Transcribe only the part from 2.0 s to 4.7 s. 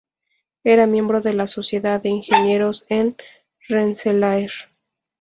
de Ingenieros de Rensselaer.